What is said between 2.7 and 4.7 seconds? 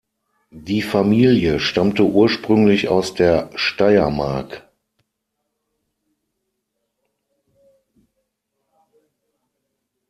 aus der Steiermark.